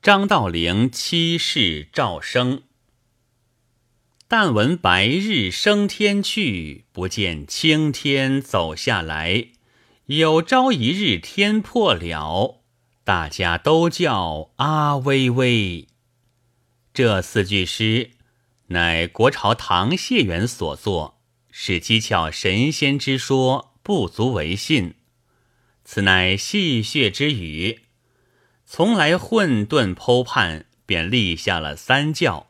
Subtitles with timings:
[0.00, 2.62] 张道陵七世赵生。
[4.28, 9.48] 但闻白日升天去，不见青天走下来。
[10.06, 12.62] 有朝一日天破了，
[13.02, 15.88] 大家都叫阿微微。
[16.94, 18.12] 这四句诗，
[18.68, 21.20] 乃国朝唐谢元所作，
[21.50, 24.94] 是讥诮神仙之说，不足为信。
[25.84, 27.80] 此乃戏谑之语。
[28.70, 32.48] 从来混沌剖判，便立下了三教：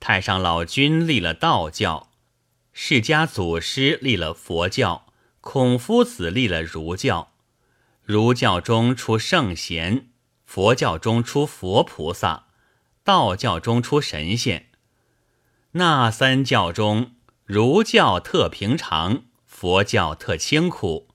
[0.00, 2.08] 太上老君立了道教，
[2.72, 5.04] 释迦祖师立了佛教，
[5.42, 7.32] 孔夫子立了儒教。
[8.02, 10.08] 儒教中出圣贤，
[10.46, 12.46] 佛教中出佛菩萨，
[13.04, 14.70] 道教中出神仙。
[15.72, 17.12] 那三教中，
[17.44, 21.08] 儒教特平常，佛教特清苦，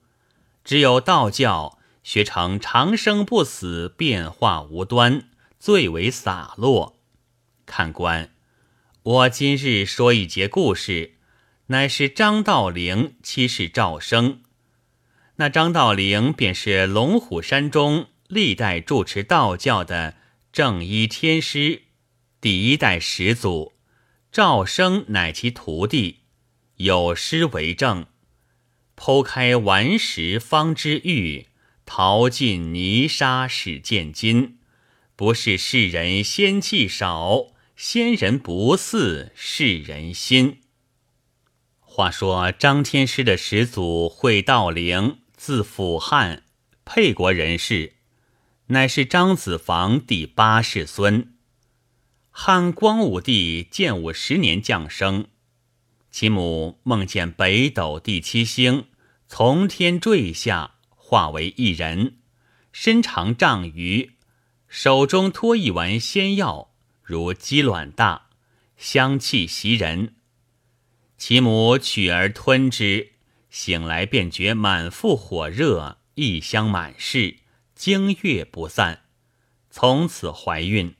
[0.63, 1.76] 只有道教。
[2.07, 5.27] 学成长生不死，变化无端，
[5.59, 7.01] 最为洒落。
[7.65, 8.33] 看官，
[9.03, 11.15] 我今日说一节故事，
[11.65, 14.39] 乃是张道陵七世赵生。
[15.35, 20.15] 那张道陵便是龙虎山中历代主持道教的
[20.53, 21.81] 正一天师，
[22.39, 23.73] 第一代始祖。
[24.31, 26.19] 赵生乃其徒弟，
[26.77, 28.05] 有诗为证：
[28.95, 31.47] 剖开顽石方知玉。
[31.87, 34.57] 淘尽泥沙始见金，
[35.15, 40.59] 不是世人仙气少，仙人不似世人心。
[41.79, 46.43] 话说张天师的始祖会道陵，字辅汉，
[46.83, 47.93] 沛国人士，
[48.67, 51.33] 乃是张子房第八世孙。
[52.29, 55.27] 汉光武帝建武十年降生，
[56.11, 58.87] 其母梦见北斗第七星
[59.25, 60.73] 从天坠下。
[61.09, 62.17] 化为一人，
[62.73, 64.17] 身长丈余，
[64.67, 68.27] 手中托一丸仙药，如鸡卵大，
[68.75, 70.15] 香气袭人。
[71.17, 73.13] 其母取而吞之，
[73.49, 77.37] 醒来便觉满腹火热，异香满室，
[77.73, 79.03] 经月不散。
[79.69, 80.93] 从此怀孕，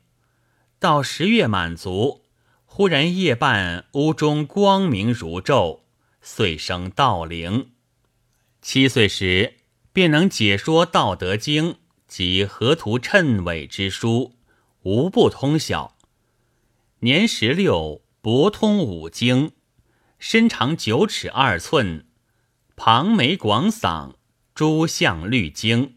[0.79, 2.23] 到十月满足，
[2.63, 5.81] 忽然夜半屋中光明如昼，
[6.21, 7.71] 遂生道灵。
[8.61, 9.56] 七岁时。
[9.97, 11.73] 便能解说《道德经》
[12.07, 14.35] 及河图谶纬之书，
[14.83, 15.97] 无不通晓。
[16.99, 19.53] 年十六，博通五经，
[20.19, 22.05] 身长九尺二寸，
[22.75, 24.13] 庞眉广嗓，
[24.53, 25.95] 诸相律经，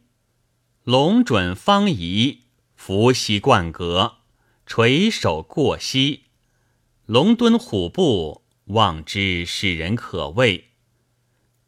[0.84, 2.44] 龙准方仪，
[2.74, 4.20] 伏羲冠阁，
[4.64, 6.22] 垂手过膝，
[7.04, 10.68] 龙蹲虎步，望之使人可畏。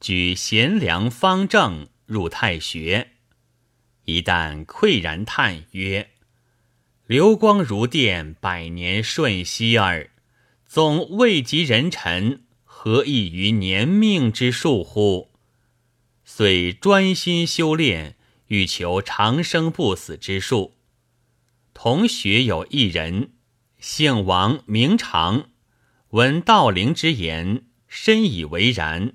[0.01, 1.92] 举贤良方正。
[2.13, 3.13] 入太学，
[4.05, 6.11] 一旦喟然叹曰
[7.09, 10.11] ：“流光如电，百年瞬息耳。
[10.67, 15.33] 总未及人臣，何异于年命之数乎？”
[16.23, 18.17] 遂专心修炼，
[18.49, 20.77] 欲求长生不死之术。
[21.73, 23.33] 同学有一人，
[23.79, 25.49] 姓王，名长，
[26.11, 29.15] 闻道陵之言，深以为然，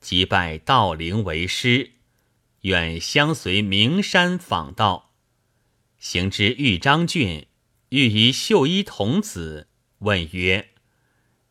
[0.00, 1.97] 即拜道陵为师。
[2.62, 5.12] 远相随名山访道，
[5.96, 7.46] 行至豫章郡，
[7.90, 10.70] 遇一秀衣童子，问曰：“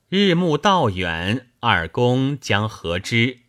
[0.09, 3.39] 日暮道远，二公将何之？”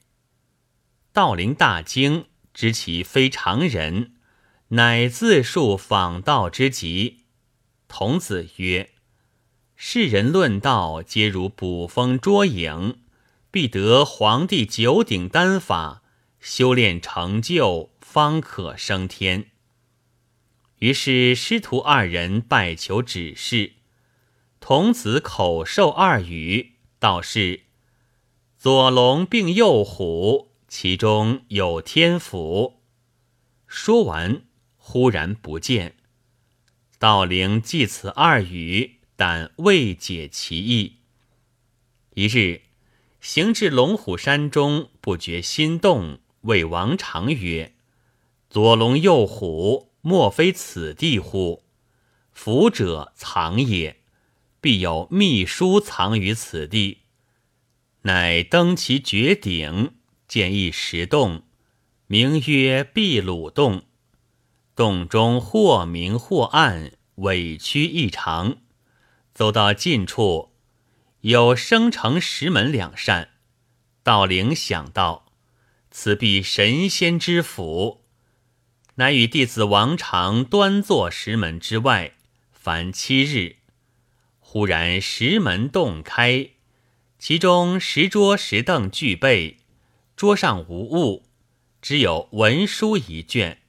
[1.13, 4.13] 道陵大惊，知其非常人，
[4.69, 7.25] 乃自述访道之极。
[7.89, 8.91] 童子曰
[9.75, 13.01] ：“世人论道，皆如捕风捉影，
[13.51, 16.05] 必得皇帝九鼎丹法。”
[16.41, 19.51] 修炼成就，方可升天。
[20.79, 23.73] 于是师徒二人拜求指示。
[24.61, 27.63] 童子口授二语，道是：
[28.57, 32.83] 左龙并右虎，其中有天府。
[33.67, 34.43] 说完，
[34.77, 35.97] 忽然不见。
[36.99, 40.97] 道灵记此二语，但未解其意。
[42.15, 42.63] 一日，
[43.21, 46.21] 行至龙虎山中，不觉心动。
[46.43, 47.75] 谓王常曰
[48.49, 51.65] ：“左龙右虎，莫非此地乎？
[52.33, 54.01] 福者藏也，
[54.61, 56.99] 必有秘书藏于此地。”
[58.03, 59.95] 乃登其绝顶，
[60.27, 61.43] 见一石洞，
[62.07, 63.83] 名曰秘鲁洞。
[64.77, 68.59] 洞中或明或暗，委曲异常。
[69.35, 70.53] 走到近处，
[71.21, 73.31] 有生成石门两扇。
[74.03, 75.28] 道灵想到。
[76.01, 78.05] 此必神仙之府，
[78.95, 82.13] 乃与弟子王常端坐石门之外，
[82.53, 83.57] 凡七日，
[84.39, 86.51] 忽然石门洞开，
[87.19, 89.57] 其中石桌石凳俱备，
[90.15, 91.25] 桌上无物，
[91.83, 93.63] 只有文书一卷。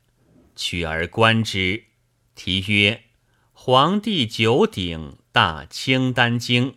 [0.56, 1.86] 取而观之，
[2.36, 2.92] 题曰
[3.54, 6.74] 《黄帝九鼎大清丹经》。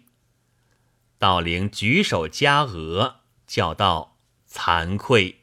[1.18, 3.16] 道陵举手加额，
[3.46, 4.16] 叫道
[4.50, 5.40] ：“惭愧！”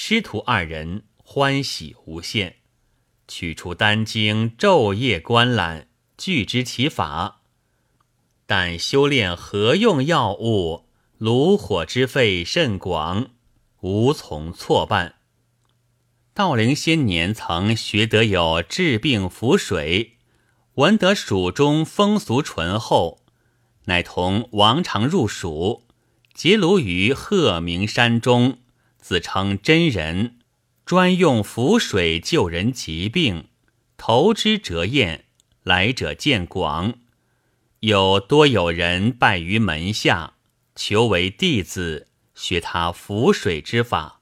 [0.00, 2.58] 师徒二人欢喜无限，
[3.26, 7.40] 取出丹经，昼夜观览，具知其法。
[8.46, 10.86] 但修炼何用药物，
[11.18, 13.30] 炉火之费甚广，
[13.80, 15.16] 无从错办。
[16.32, 20.12] 道陵先年曾学得有治病符水，
[20.74, 23.24] 闻得蜀中风俗淳厚，
[23.86, 25.82] 乃同王常入蜀，
[26.32, 28.58] 结庐于鹤鸣山中，
[28.98, 30.38] 自称真人，
[30.84, 33.48] 专用符水救人疾病，
[33.96, 35.24] 投之折验，
[35.62, 36.94] 来者见广，
[37.80, 40.34] 有多有人拜于门下，
[40.74, 44.20] 求为弟子，学他符水之法。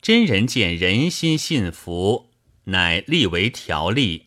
[0.00, 2.30] 真人见人心信服，
[2.64, 4.26] 乃立为条例。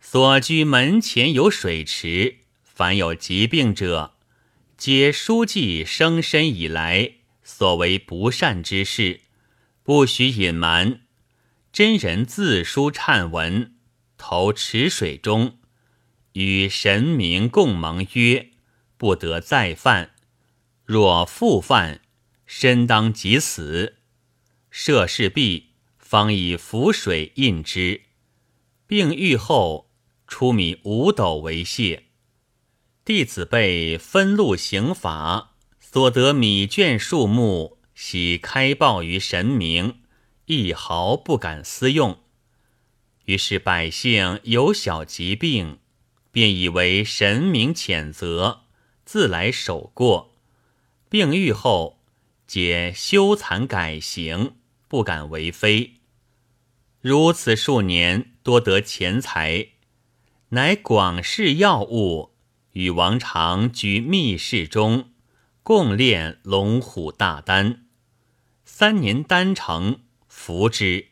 [0.00, 4.14] 所居门前有水池，凡有疾病者，
[4.76, 7.15] 皆书记生身以来
[7.58, 9.22] 所为不善之事，
[9.82, 11.00] 不许隐瞒。
[11.72, 13.76] 真人自书忏文，
[14.18, 15.56] 投池水中，
[16.34, 18.50] 与神明共盟曰，
[18.98, 20.10] 不得再犯。
[20.84, 22.02] 若复犯，
[22.44, 24.00] 身当即死。
[24.70, 28.02] 涉事毕，方以符水印之。
[28.86, 29.90] 病愈后，
[30.26, 32.02] 出米五斗为谢。
[33.02, 35.55] 弟子辈分路行法，
[35.96, 40.00] 所得米卷数目，悉开报于神明，
[40.44, 42.18] 一毫不敢私用。
[43.24, 45.78] 于是百姓有小疾病，
[46.30, 48.64] 便以为神明谴责，
[49.06, 50.34] 自来守过。
[51.08, 51.98] 病愈后，
[52.46, 54.56] 皆修残改行。
[54.88, 55.94] 不敢为非，
[57.00, 59.68] 如此数年多得钱财，
[60.50, 62.32] 乃广试药物，
[62.72, 65.08] 与王常居密室中，
[65.66, 67.86] 共炼龙虎大丹。
[68.64, 69.98] 三年丹成，
[70.28, 71.08] 服之。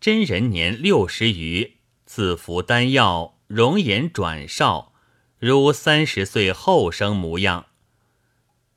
[0.00, 1.76] 真人年六十余，
[2.06, 4.94] 自服丹药，容颜转少，
[5.38, 7.66] 如三十岁后生模样。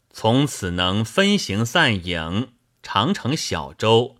[0.09, 2.49] 从此能分形散影。
[2.83, 4.17] 常乘小舟，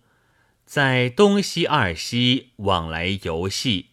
[0.64, 3.90] 在东西二西往来游戏。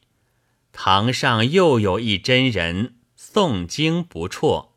[0.71, 4.68] 堂上又有一真人诵经不辍。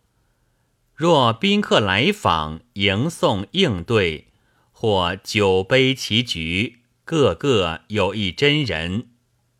[1.02, 4.28] 若宾客来访，迎送应对，
[4.70, 9.08] 或酒杯棋局，个个有一真人，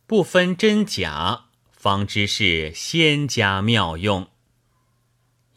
[0.07, 4.29] 不分真假，方知是仙家妙用。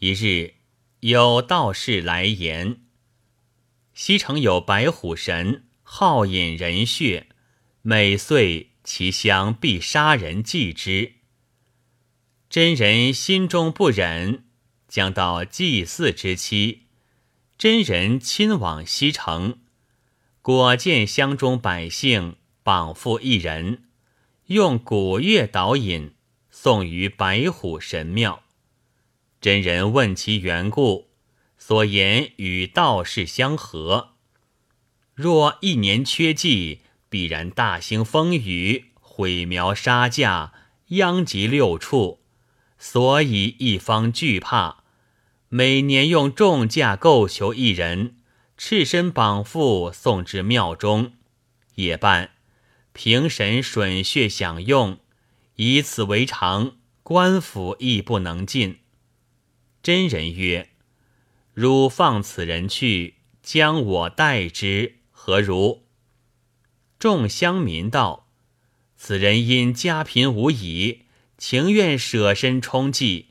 [0.00, 0.54] 一日，
[0.98, 2.80] 有道士来言。
[3.94, 7.28] 西城有白虎神，好饮人血，
[7.82, 11.12] 每岁其香必杀人祭之。
[12.50, 14.45] 真人心中不忍，
[14.88, 16.82] 将到祭祀之期，
[17.58, 19.58] 真人亲往西城，
[20.42, 23.84] 果见乡中百姓绑缚一人，
[24.46, 26.14] 用古乐导引，
[26.50, 28.42] 送于白虎神庙。
[29.40, 31.06] 真人问其缘故。
[31.58, 34.10] 所言与道士相合，
[35.14, 40.52] 若一年缺季，必然大兴风雨，毁苗杀价，
[40.88, 42.20] 殃及六处，
[42.78, 44.84] 所以一方惧怕。
[45.48, 48.16] 每年用重价购求一人，
[48.56, 51.12] 赤身绑缚送至庙中，
[51.76, 52.30] 也办
[52.92, 54.98] 平神吮血享用，
[55.54, 58.78] 以此为常，官府亦不能禁。
[59.82, 60.70] 真人曰。
[61.54, 65.84] 汝放此人去，将我代之，何如？
[66.98, 68.28] 众乡民道
[68.98, 71.04] ：“此人因家贫无已，
[71.38, 73.28] 情愿舍身充祭，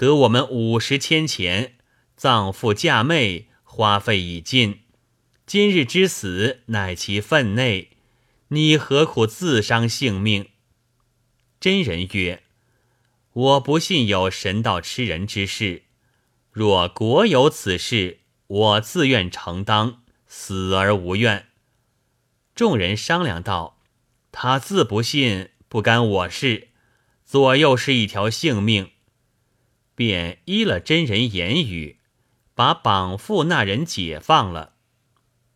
[0.00, 1.74] 得我们五十千钱，
[2.16, 4.80] 葬父嫁妹，花费已尽。
[5.44, 7.90] 今日之死，乃其分内，
[8.48, 10.48] 你何苦自伤性命？”
[11.60, 12.42] 真人曰
[13.34, 15.82] ：“我不信有神道吃人之事。”
[16.50, 21.48] 若国有此事，我自愿承当，死而无怨。
[22.54, 23.82] 众人商量道
[24.32, 26.68] ：“他自不信，不干我事，
[27.22, 28.92] 左右是一条性命。”
[30.00, 31.98] 便依了真人言语，
[32.54, 34.76] 把绑缚那人解放了。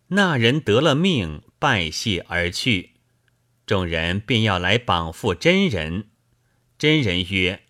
[0.09, 2.91] 那人得了命，拜谢而去。
[3.65, 6.11] 众人便要来绑缚真人，
[6.77, 7.63] 真人曰：“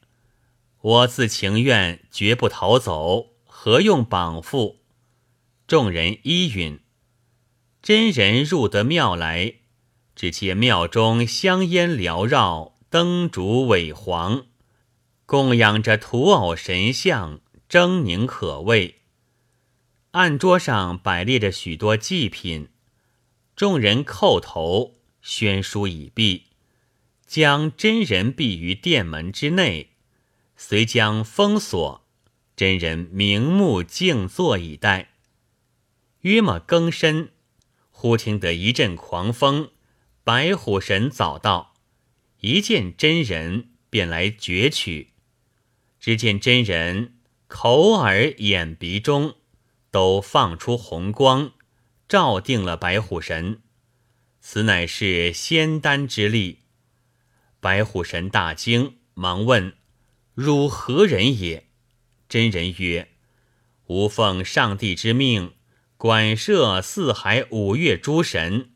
[0.83, 4.79] 我自情愿，绝不逃走，何用绑缚？”
[5.69, 6.81] 众人依允。
[7.81, 9.59] 真人入得庙来，
[10.17, 14.47] 只见庙中香烟缭绕，灯烛萎黄，
[15.27, 19.01] 供养着土偶神像，狰狞可畏。
[20.11, 22.69] 案桌上摆列着许多祭品，
[23.57, 26.45] 众人叩头，宣书已毕，
[27.27, 29.91] 将真人闭于殿门之内，
[30.57, 32.05] 遂将封锁。
[32.55, 35.15] 真人明目静坐以待。
[36.21, 37.33] 约么更深，
[37.91, 39.71] 忽听得一阵狂风，
[40.23, 41.75] 白虎神早到，
[42.41, 45.14] 一见真人便来攫取。
[46.05, 47.15] 只见真人
[47.47, 49.37] 口耳眼鼻中。
[49.91, 51.53] 都放出红光，
[52.07, 53.63] 照定了白虎神。
[54.39, 56.65] 此乃是仙丹之力。
[57.59, 59.73] 白虎神大惊，忙问
[60.35, 61.69] ：“汝何人也？”
[62.29, 63.13] 真人曰
[63.87, 65.55] ：“吾奉上帝之命，
[65.97, 68.73] 管摄四海五岳诸神，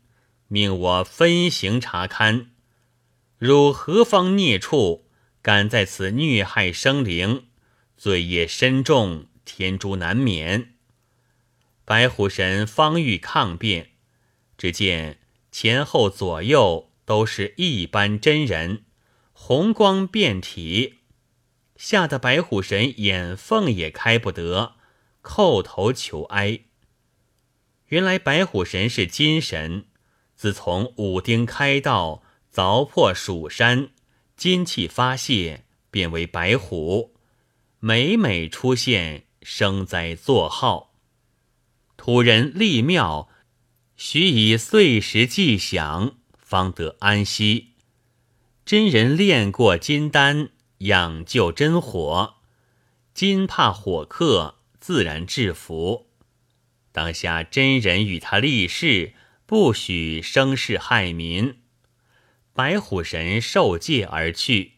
[0.47, 2.47] 命我分行查勘。
[3.37, 5.08] 汝何方孽畜，
[5.49, 7.47] 敢在此虐害生灵？
[7.97, 10.75] 罪业深重，天诛难免。”
[11.83, 13.89] 白虎神方欲抗辩，
[14.59, 15.17] 只见
[15.51, 18.83] 前后左右都是一般真人，
[19.33, 20.99] 红光遍体，
[21.75, 24.75] 吓得白虎神眼缝也开不得，
[25.23, 26.59] 叩头求哀。
[27.87, 29.87] 原来白虎神是金神，
[30.35, 32.21] 自从武丁开道，
[32.53, 33.89] 凿破蜀山，
[34.39, 37.13] 金气发泄，变为白虎，
[37.81, 40.93] 每每出现，生灾作号。
[41.97, 43.27] 土人立庙，
[43.97, 47.73] 须以岁时祭享，方得安息。
[48.63, 52.35] 真人炼过金丹，养就真火，
[53.13, 56.07] 金怕火克，自然制服。
[56.93, 59.11] 当下真人与他立誓，
[59.45, 61.58] 不许生事害民。
[62.53, 64.73] 白虎神受戒而去。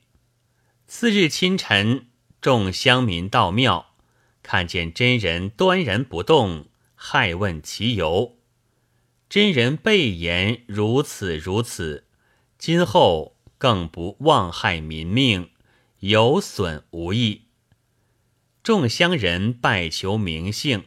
[0.88, 2.08] 次日清晨，
[2.42, 3.96] 众乡民到庙，
[4.44, 6.68] 看见真人端然不动。
[7.04, 8.38] 害问其由，
[9.28, 12.06] 真人备言如此如此，
[12.60, 15.50] 今后更不妄害民命，
[16.02, 17.46] 有损无益。
[18.62, 20.84] 众乡人拜求名姓，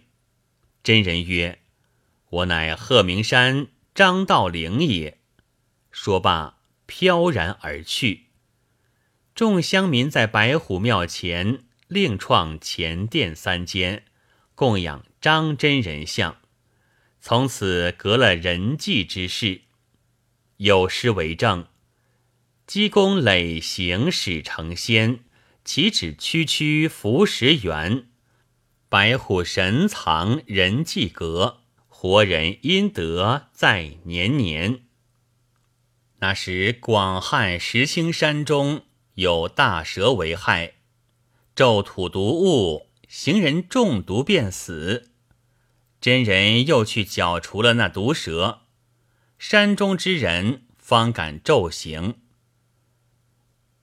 [0.85, 1.59] 真人曰
[2.31, 5.19] ：“我乃鹤鸣山张道陵也。”
[5.91, 6.54] 说罢，
[6.87, 8.27] 飘然而去。
[9.35, 14.05] 众乡民在白虎庙前另创前殿三间，
[14.55, 15.05] 供养。
[15.21, 16.37] 张真人像，
[17.19, 19.63] 从此隔了人际之事。
[20.59, 21.67] 有诗为证
[22.69, 25.21] ：“积功累行始成仙，
[25.65, 28.09] 岂止区区浮石缘？
[28.91, 34.83] 白虎神藏人际阁，活人阴德在年年。”
[36.25, 40.77] 那时广汉石青山中有大蛇为害，
[41.55, 45.11] 骤吐毒物，行人中毒便死。
[46.01, 48.63] 真人又去剿除了那毒蛇，
[49.39, 52.15] 山中之人方敢骤行。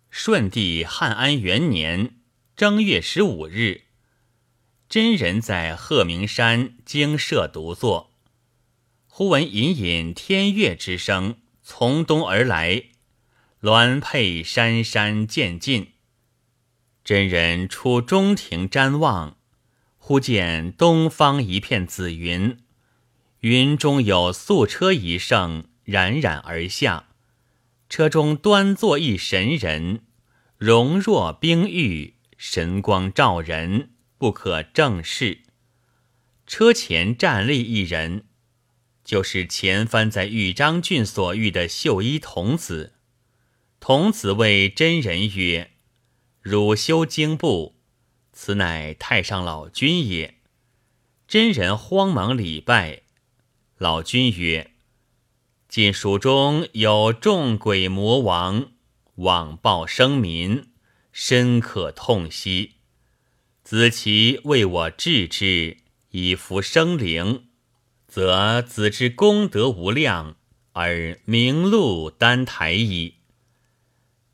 [0.10, 2.16] 顺帝汉安元年
[2.56, 3.84] 正月十五日，
[4.90, 8.12] 真人在鹤鸣山精舍独坐，
[9.06, 11.38] 忽闻隐隐天乐之声
[11.74, 12.90] 从东而来，
[13.62, 15.94] 鸾佩姗姗渐近。
[17.02, 19.38] 真人出中庭瞻望。
[19.98, 22.58] 忽见东方一片紫云，
[23.40, 27.08] 云中有素车一乘冉冉而下，
[27.88, 30.02] 车中端坐一神人，
[30.58, 35.44] 容若冰玉，神光照人，不可正视。
[36.46, 38.26] 车前站立一人，
[39.04, 42.94] 就是前番在豫章郡所遇的绣衣童子。
[43.80, 45.72] 童子谓真人曰
[46.42, 47.76] ：“汝修经部。”
[48.32, 50.36] 此乃太上老君也。
[51.28, 53.02] 真人慌忙礼拜。
[53.78, 54.72] 老君曰
[55.68, 58.72] ：“晋蜀中有众鬼魔王，
[59.16, 60.70] 枉报生民，
[61.12, 62.74] 深可痛惜。
[63.64, 65.78] 子其为我治之，
[66.10, 67.48] 以服生灵，
[68.12, 70.36] 则子之功德无量，
[70.74, 73.14] 而名禄丹台矣。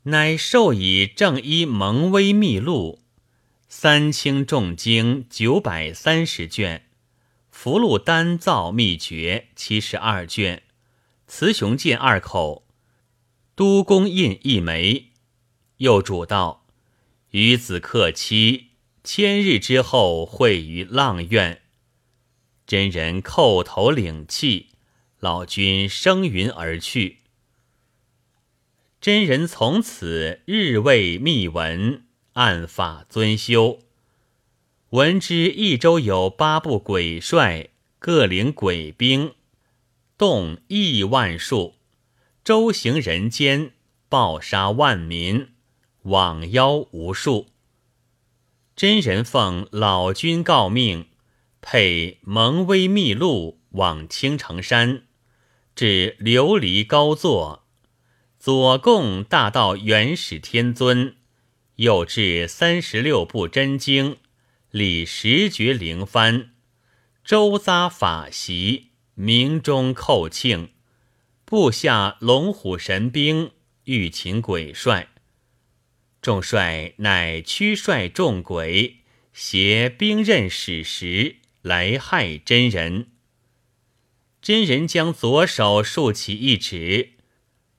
[0.02, 3.04] 乃授以正一蒙威秘录。”
[3.70, 6.86] 三清重经九百三十卷，
[7.52, 10.64] 福禄丹造秘诀七十二卷，
[11.28, 12.66] 雌雄剑二口，
[13.54, 15.12] 都公印一枚，
[15.76, 16.66] 又嘱道
[17.30, 18.70] ：“与子克期，
[19.04, 21.62] 千日之后会于阆苑。”
[22.68, 24.66] 真人叩头领气，
[25.20, 27.20] 老君升云而去。
[29.00, 33.78] 真人从此日为密文，按法遵修。
[34.90, 39.32] 闻知益州有八部鬼帅，各领鬼兵，
[40.18, 41.76] 动亿万数，
[42.44, 43.72] 周行人间，
[44.10, 45.52] 暴杀万民，
[46.02, 47.46] 枉妖无数。
[48.76, 51.06] 真人奉老君诰命，
[51.70, 55.02] 配蒙威密路往青城山，
[55.76, 57.66] 至琉璃高座。
[58.38, 61.16] 左供大道元始天尊，
[61.76, 64.16] 右至三十六部真经，
[64.70, 66.48] 礼十绝灵幡，
[67.22, 70.68] 周匝法席，鸣钟叩磬。
[71.44, 73.50] 部下龙虎神兵，
[73.84, 75.08] 欲擒鬼帅。
[76.22, 79.00] 众帅乃驱率众鬼，
[79.34, 83.08] 携兵刃矢石来害真人。
[84.40, 87.14] 真人将左手竖起一指。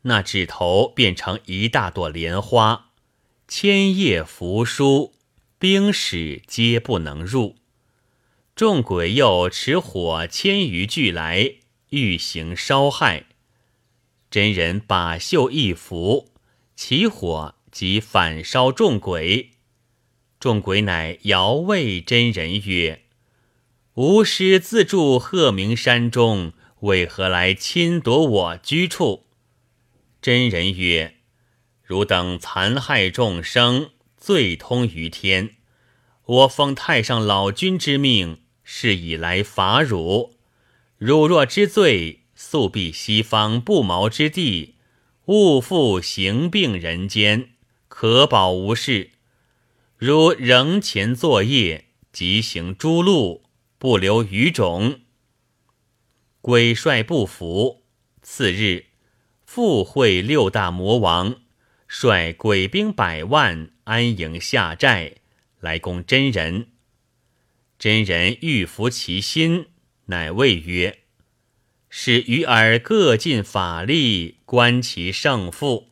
[0.04, 2.92] 那指头变成一大朵莲花，
[3.48, 5.14] 千叶扶疏，
[5.58, 7.58] 兵使皆不能入。
[8.56, 11.56] 众鬼又持火千余具来，
[11.90, 13.26] 欲行烧害。
[14.30, 16.32] 真人把袖一拂，
[16.76, 19.52] 起火即反烧众鬼。
[20.40, 23.04] 众鬼乃遥谓真人曰
[24.00, 29.26] ：“吾师自住鹤鸣山中，为何来侵夺我居处？”
[30.24, 31.16] 真人曰
[31.84, 35.58] ：“汝等残害众生，罪通于天。
[36.26, 40.38] 我奉太上老君之命，是以来伐汝。
[40.98, 44.76] 汝若知罪，速避西方不毛之地，
[45.26, 47.50] 勿复行病人间，
[47.90, 49.10] 可保无事。
[49.98, 53.44] 如仍前作业，即行诸路，
[53.80, 55.00] 不留余种。”
[56.42, 57.84] 鬼帅不服，
[58.22, 58.86] 次日。
[59.44, 61.38] 复会六大魔王，
[61.88, 65.16] 率鬼兵百万安营下寨，
[65.60, 66.68] 来攻真人。
[67.80, 69.70] 真人欲服其心，
[70.06, 71.00] 乃谓曰
[71.90, 75.90] ：“使鱼儿各尽法力，观其胜负。”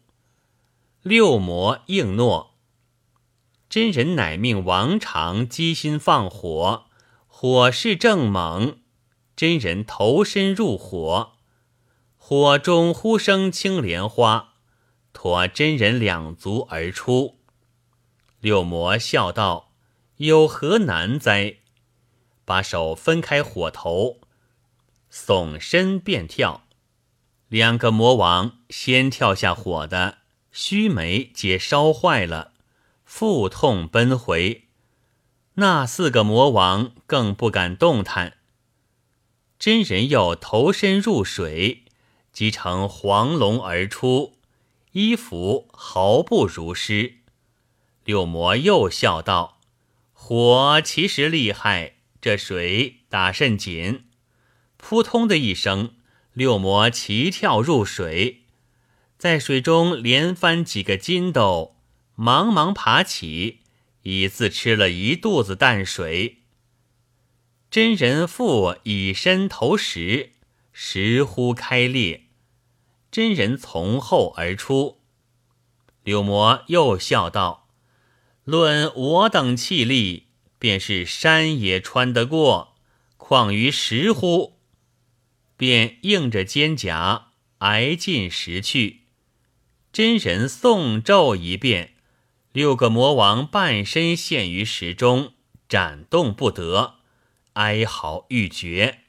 [1.01, 2.59] 六魔应诺。
[3.67, 6.86] 真人乃命王常机心放火，
[7.39, 8.79] 火势正猛，
[9.35, 11.33] 真人投身入火。
[12.17, 14.55] 火中忽生青莲花，
[15.13, 17.37] 驮真人两足而出。
[18.39, 19.71] 六魔笑道
[20.17, 21.57] ：“有何难哉？”
[22.43, 24.21] 把手分开火头，
[25.13, 26.63] 耸身便跳。
[27.49, 30.17] 两个魔王先跳下火的，
[30.51, 32.53] 须眉皆烧坏了，
[33.05, 34.66] 腹痛奔回。
[35.59, 38.37] 那四个魔王更不敢动弹。
[39.59, 41.83] 真人又投身入水。
[42.31, 44.37] 即成黄龙而出，
[44.91, 47.15] 衣服毫不如湿。
[48.05, 49.57] 六魔又笑道
[50.13, 54.05] ：“火其实厉害，这水打甚紧？”
[54.77, 55.95] 扑通的一声，
[56.33, 58.43] 六魔齐跳入水，
[59.17, 61.77] 在水中连翻几个筋斗，
[62.13, 63.61] 忙忙爬起，
[64.07, 66.43] 已自吃了一肚子淡水。
[67.69, 70.31] 真人复以身投石，
[70.71, 72.27] 石忽开裂。
[73.11, 75.01] 真人从后而出，
[76.05, 77.67] 柳魔又笑道
[78.45, 82.77] ：“论我等气力，便是山也穿得过，
[83.17, 84.61] 况于石乎？”
[85.57, 87.23] 便硬着肩胛
[87.57, 89.01] 挨进石去。
[89.91, 91.95] 真人诵咒一遍，
[92.57, 95.33] 六个魔王半身陷于石中，
[95.69, 96.95] 展动不得，
[97.53, 99.01] 哀嚎欲绝。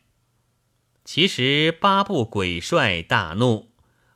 [1.03, 3.71] 其实八部鬼帅大怒。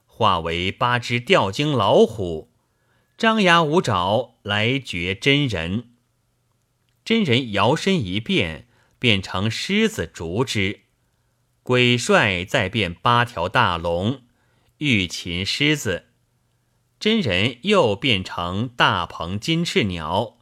[0.04, 2.52] 化为八只吊睛老虎，
[3.16, 5.92] 张牙舞爪来绝真人。
[7.02, 8.68] 真人摇身一变，
[8.98, 10.80] 变成狮子逐之。
[11.62, 14.20] 鬼帅再变八条大龙，
[14.76, 16.08] 欲擒狮子。
[17.02, 20.38] 真人又变成大鹏金翅鸟，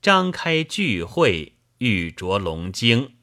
[0.00, 3.16] 张开巨喙欲啄龙精。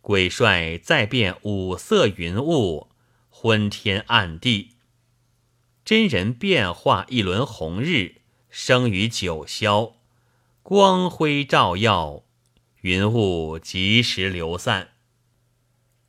[0.00, 2.88] 鬼帅再变五色云雾，
[3.28, 4.70] 昏天暗地。
[5.84, 9.92] 真人变化一轮红日，生于九霄，
[10.62, 12.24] 光辉照耀，
[12.80, 14.92] 云雾及时流散。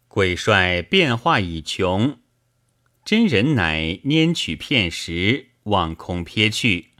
[0.07, 2.19] 鬼帅变化已穷，
[3.03, 6.91] 真人乃拈取片石，望空瞥去，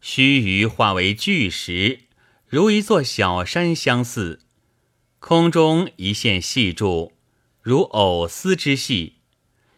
[0.00, 2.00] 须臾化为巨石，
[2.46, 4.40] 如一座小山相似。
[5.18, 7.14] 空中一线细柱，
[7.62, 9.14] 如藕丝之细，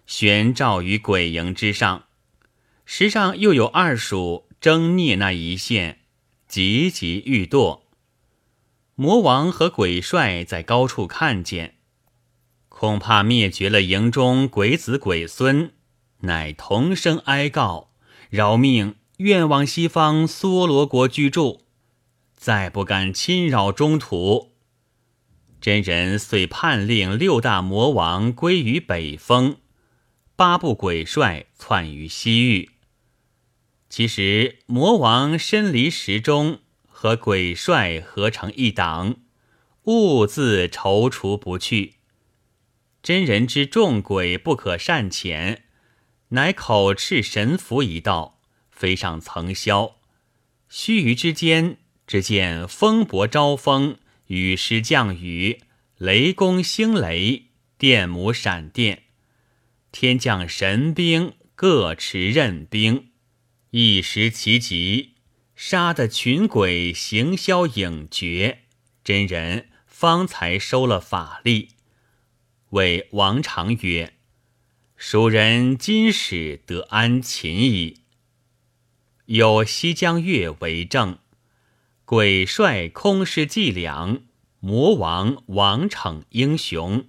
[0.07, 2.07] 悬照于鬼营之上。
[2.85, 6.01] 石上又有二鼠争啮那一线，
[6.49, 7.83] 急急欲堕。
[8.97, 11.77] 魔王和鬼帅在高处看见，
[12.69, 15.73] 恐怕灭绝了营中鬼子鬼孙，
[16.21, 17.91] 乃同声哀告
[18.31, 18.97] ：“饶命！
[19.19, 21.63] 愿往西方梭罗国居住，
[22.35, 24.53] 再不敢侵扰中土。”
[25.59, 29.57] 真人遂判令六大魔王归于北风，
[30.37, 32.71] 八部鬼帅窜于西域。
[33.89, 39.17] 其实魔王身离石中，和鬼帅合成一党，
[39.85, 41.95] 兀自踌躇不去。
[43.03, 45.61] 真人之众鬼不可善遣，
[46.31, 49.95] 乃口斥神符一道，飞上层霄。
[50.69, 55.61] 须臾之间，只见风伯招风，雨师降雨，
[55.99, 57.47] 雷公星雷，
[57.79, 59.05] 电母闪电，
[59.93, 63.11] 天降神兵，各持刃兵。
[63.71, 65.15] 一时其急，
[65.55, 68.63] 杀得群鬼行销影绝。
[69.05, 71.69] 真人方才收了法力，
[72.71, 74.15] 谓王常曰
[74.97, 78.01] ：“蜀人今始得安秦矣。”
[79.27, 81.19] 有西江月为证。
[82.07, 84.23] 鬼帅空师伎俩，
[84.61, 87.09] 魔王王逞英雄。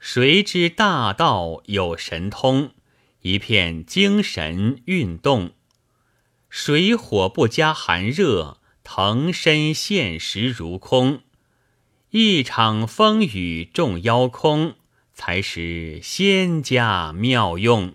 [0.00, 2.72] 谁知大道有神通，
[3.20, 5.52] 一片精神运动。
[6.48, 11.20] 水火不加寒热，腾身现实如空。
[12.10, 14.76] 一场风雨众妖空，
[15.16, 17.94] 才使仙家妙用。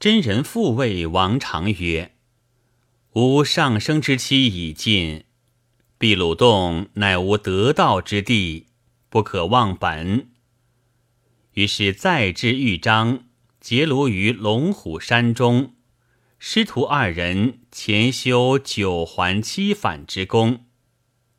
[0.00, 2.16] 真人复谓王常曰
[3.14, 5.24] ：“吾上升之期已尽，
[5.98, 8.66] 秘鲁洞乃无得道之地，
[9.08, 10.28] 不可忘本。”
[11.54, 13.24] 于是再至豫章，
[13.60, 15.76] 结庐于龙虎山中。
[16.38, 20.66] 师徒二人前修九环七反之功，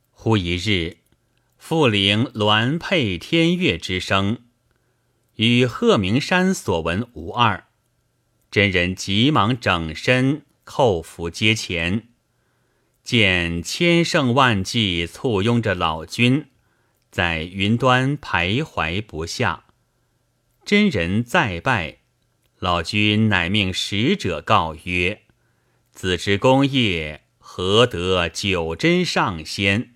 [0.10, 0.98] 忽一日，
[1.69, 4.38] 复灵鸾佩天乐之声，
[5.36, 7.65] 与鹤鸣山所闻无二。
[8.49, 12.08] 真人急忙整身叩伏阶前，
[13.03, 16.45] 见千乘万骑簇拥着老君，
[17.12, 19.65] 在云端徘徊不下。
[20.63, 21.97] 真人再拜。
[22.60, 25.23] 老君乃命使者告曰
[25.91, 29.95] ：“子之功业，何得九真上仙？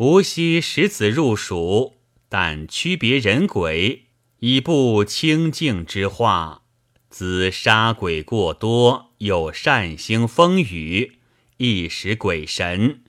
[0.00, 1.98] 吾昔使子入蜀，
[2.30, 4.06] 但区别人鬼，
[4.38, 6.62] 以布清净之化。
[7.10, 11.18] 子杀鬼过多，又善兴风雨，
[11.58, 13.02] 一时鬼神，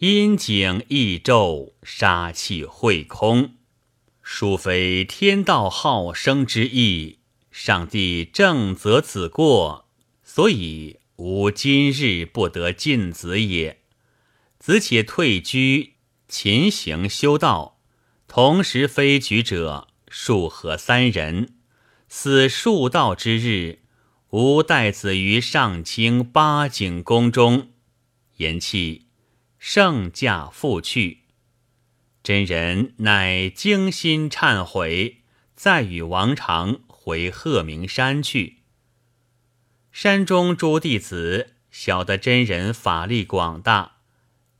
[0.00, 3.54] 阴景异骤，杀气会空，
[4.20, 7.20] 殊非天道好生之意。”
[7.50, 9.88] 上帝正责子过，
[10.22, 13.78] 所以吾今日不得尽子也。
[14.58, 15.94] 子且退居
[16.28, 17.80] 勤行修道，
[18.26, 21.54] 同时飞举者数合三人。
[22.08, 23.80] 此数道之日，
[24.30, 27.70] 吾待子于上清八景宫中。
[28.36, 29.02] 言讫，
[29.58, 31.22] 圣驾复去。
[32.22, 35.22] 真人乃惊心忏悔，
[35.54, 36.80] 再与王常。
[37.06, 38.62] 回鹤鸣山去。
[39.92, 43.95] 山中诸弟子晓得真人法力广大，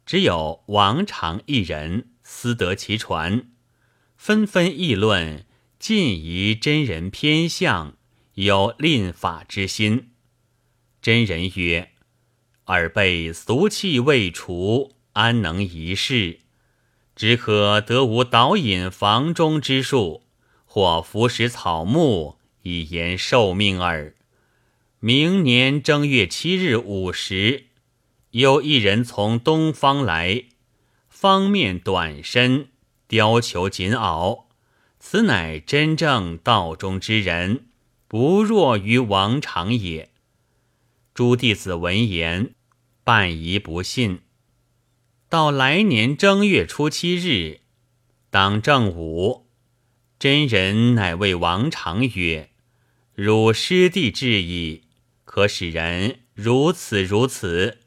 [0.06, 3.50] 只有王常一人私得其传，
[4.16, 5.44] 纷纷议论，
[5.78, 7.96] 尽疑真人偏向，
[8.34, 10.12] 有吝法之心。
[11.02, 11.90] 真人曰
[12.66, 16.38] ：“尔辈俗气未除，安能一世？
[17.14, 20.22] 只可得无导引房中之术。”
[20.68, 24.14] 或服食草木以延寿命耳。
[25.00, 27.68] 明年正月七日午时，
[28.37, 30.44] 有一人从东方来，
[31.09, 32.68] 方面短身，
[33.09, 34.44] 貂裘锦袄，
[35.01, 37.68] 此乃真正道中之人，
[38.07, 40.11] 不弱于王常也。
[41.14, 42.55] 诸弟子闻言，
[43.03, 44.20] 半疑不信。
[45.31, 47.61] 到来年正月初七日，
[48.29, 49.46] 当正午。
[50.18, 52.51] 真人乃谓王常曰
[53.16, 54.83] ：“汝师弟至矣，
[55.25, 57.79] 可使人如此如此。”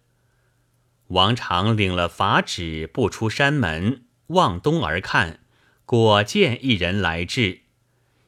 [1.09, 5.39] 王常领了法旨，不出山门，望东而看，
[5.85, 7.61] 果见一人来至，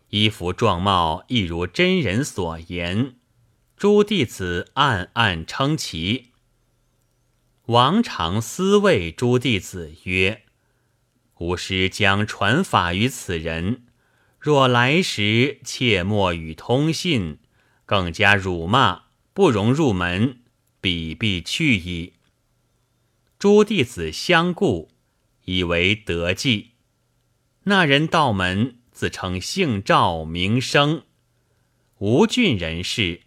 [0.10, 3.18] 衣服状貌亦如真人所言。
[3.78, 6.32] 诸弟子暗暗称奇。
[7.68, 10.42] 王常思谓诸弟子曰
[11.38, 13.84] ：“吾师将传法于此人，
[14.40, 17.38] 若来时切莫与通信，
[17.86, 20.40] 更加辱骂，不容入门，
[20.80, 22.14] 彼必去矣。”
[23.42, 24.92] 诸弟子相顾，
[25.46, 26.74] 以为得计。
[27.64, 31.06] 那人道门，自称姓赵，名声，
[31.98, 33.22] 吴郡人士。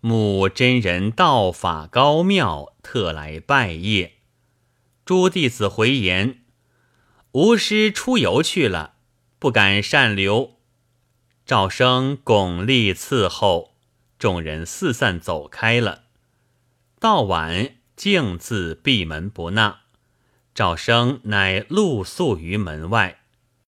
[0.00, 4.10] 慕真人道法高妙，特来拜谒。
[5.04, 6.42] 诸弟子回言
[7.30, 8.94] ：“吾师出游去了，
[9.38, 10.56] 不敢擅留。”
[11.46, 13.76] 赵生拱立伺候，
[14.18, 16.06] 众人四散走开了。
[16.98, 19.80] 到晚，径自闭门不纳。
[20.54, 23.19] 赵生乃露宿于门外。